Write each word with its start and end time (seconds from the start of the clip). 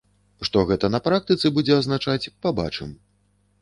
Што 0.47 0.63
гэта 0.71 0.89
на 0.95 1.01
практыцы 1.09 1.53
будзе 1.61 1.79
азначаць, 1.79 2.31
пабачым. 2.47 3.01